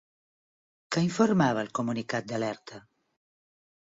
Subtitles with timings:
[0.95, 2.81] Què informava el comunicat d'alerta?